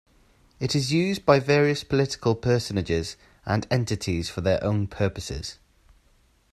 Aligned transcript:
It 0.59 0.73
is 0.75 0.91
used 0.91 1.27
by 1.27 1.39
various 1.39 1.83
political 1.83 2.33
personages 2.33 3.17
and 3.45 3.67
entities 3.69 4.31
for 4.31 4.41
their 4.41 4.63
own 4.63 4.87
purposes. 4.87 5.59